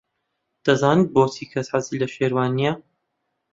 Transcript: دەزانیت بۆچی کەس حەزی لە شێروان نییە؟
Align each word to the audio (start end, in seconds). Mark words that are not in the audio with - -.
دەزانیت 0.65 1.07
بۆچی 1.13 1.45
کەس 1.51 1.67
حەزی 1.73 2.01
لە 2.03 2.07
شێروان 2.15 2.51
نییە؟ 2.59 2.73